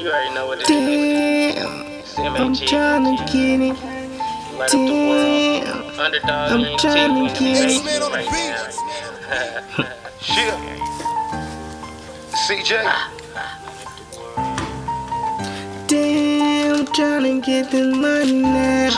[0.00, 2.18] You already know what it Damn, is.
[2.18, 2.66] I'm CMAG.
[2.66, 3.76] tryna get it.
[4.56, 4.78] Light up the
[5.10, 5.64] world.
[5.66, 7.84] Damn, Underdog I'm ENT tryna get it.
[7.84, 9.94] basement right now.
[10.20, 10.54] Shit.
[12.46, 12.88] C-Jay.
[15.86, 18.88] damn, I'm tryna get the money now.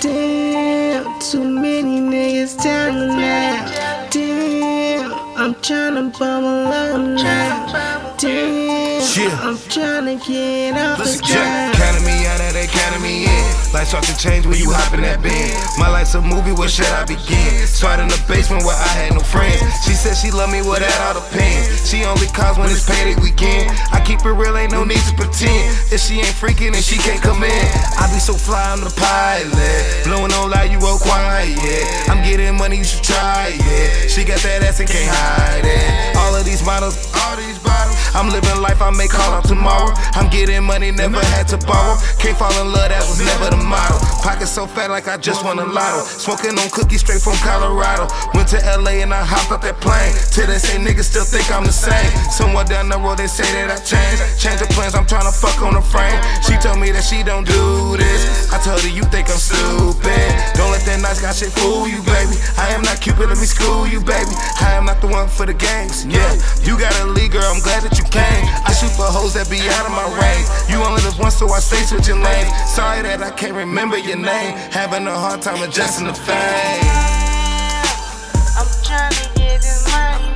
[0.00, 4.08] Damn, too many niggas telling now.
[4.10, 7.47] Damn, I'm tryna bum alone now.
[9.18, 9.34] Yeah.
[9.42, 11.74] I'm tryna get off the Listen, Jack, ground.
[11.74, 13.44] counting me out of they counting me in.
[13.74, 15.50] Life starts to change when you hop in that bin.
[15.74, 17.66] My life's a movie, where should I begin?
[17.66, 19.58] Start in the basement where I had no friends.
[19.82, 21.66] She said she love me without all the pain.
[21.82, 23.74] She only calls when it's payday weekend.
[23.90, 25.66] I keep it real, ain't no need to pretend.
[25.90, 27.64] If she ain't freaking, then she can't come in.
[27.98, 30.06] I be so fly, I'm the pilot.
[30.06, 31.58] Blowing on loud, you all quiet.
[31.58, 34.08] Yeah, I'm getting money, you should try it.
[34.14, 35.67] She got that ass and can't hide it.
[38.18, 39.94] I'm living life, I may call out tomorrow.
[40.18, 41.94] I'm getting money, never had to borrow.
[42.18, 43.94] Can't fall in love, that was never the motto.
[44.26, 46.02] Pockets so fat, like I just won a lotto.
[46.02, 48.10] Smoking on cookies straight from Colorado.
[48.34, 50.10] Went to LA and I hopped off that plane.
[50.34, 52.10] Till they say niggas still think I'm the same.
[52.34, 54.18] Somewhere down the road, they say that I changed.
[54.34, 56.18] Change the plans, I'm trying to fuck on the frame.
[56.58, 58.50] Told me that she don't do this.
[58.50, 60.26] I told her, you think I'm stupid.
[60.58, 62.34] Don't let that nice guy shit fool you, baby.
[62.58, 64.34] I am not Cupid, let me school you, baby.
[64.58, 66.04] I am not the one for the games.
[66.04, 66.26] Yeah,
[66.66, 68.44] you got a lead, girl, I'm glad that you came.
[68.66, 70.50] I shoot for hoes that be out of my range.
[70.66, 72.50] You only live once, so I stay switching lanes.
[72.66, 74.58] Sorry that I can't remember your name.
[74.74, 76.82] Having a hard time adjusting the fame.
[78.58, 80.27] I'm tryna get this money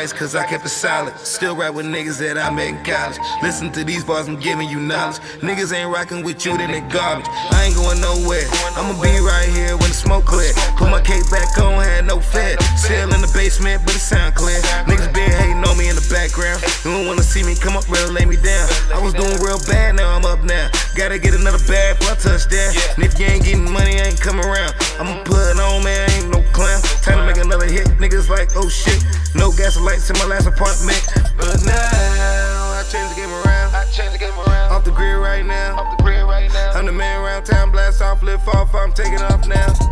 [0.00, 1.12] Cause I kept it solid.
[1.18, 3.20] Still rap with niggas that I met in college.
[3.44, 5.20] Listen to these bars, I'm giving you knowledge.
[5.44, 7.28] Niggas ain't rocking with you, then they garbage.
[7.28, 8.48] I ain't going nowhere.
[8.80, 10.56] I'ma be right here when the smoke clear.
[10.80, 12.56] Put my cape back on, had no fed.
[12.80, 14.56] Still in the basement, but it sound clear.
[14.88, 16.64] Niggas been hating on me in the background.
[16.80, 18.64] You don't wanna see me come up, really lay me down.
[18.96, 20.70] I was doing real bad, now up now.
[20.94, 22.70] Gotta get another bag for a touchdown.
[22.94, 24.72] And if you ain't getting money, I ain't coming around.
[25.02, 26.80] I'ma put it on, man, I ain't no clown.
[27.02, 27.88] Time to make another hit.
[27.98, 29.02] Niggas like, oh shit.
[29.34, 31.02] No gas lights in my last apartment.
[31.36, 33.74] But now, I changed the game around.
[33.74, 34.70] I changed the game around.
[34.70, 35.80] Off the grid right now.
[35.80, 36.78] Off the grid right now.
[36.78, 39.89] I'm the man around town, blast off, lift off, I'm taking off now.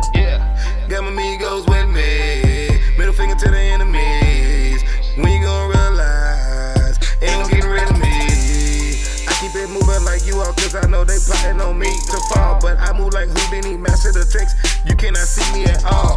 [11.19, 12.59] They plotting on me to fall.
[12.61, 14.53] But I move like Houdini, master the tricks.
[14.85, 16.15] You cannot see me at all.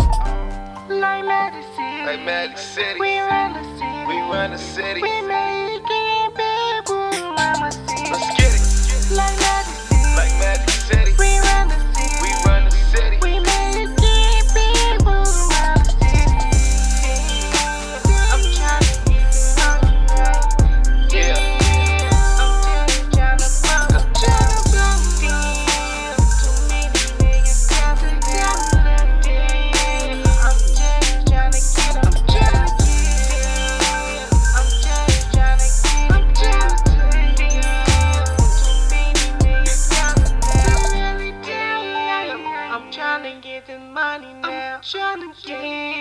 [0.89, 2.07] Like Magic City.
[2.07, 4.07] Like Magic City, We run the city.
[4.07, 5.03] we run the city.
[5.03, 5.72] We make
[44.82, 45.92] watching game.